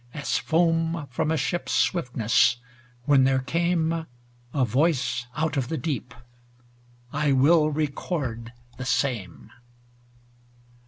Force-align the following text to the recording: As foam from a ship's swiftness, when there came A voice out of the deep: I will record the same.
As 0.15 0.39
foam 0.39 1.05
from 1.11 1.29
a 1.29 1.37
ship's 1.37 1.71
swiftness, 1.73 2.57
when 3.05 3.23
there 3.23 3.37
came 3.37 4.07
A 4.51 4.65
voice 4.65 5.27
out 5.35 5.57
of 5.57 5.67
the 5.67 5.77
deep: 5.77 6.15
I 7.13 7.33
will 7.33 7.69
record 7.69 8.51
the 8.79 8.85
same. 8.85 9.51